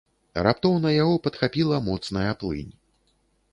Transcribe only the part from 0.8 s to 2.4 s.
яго падхапіла моцная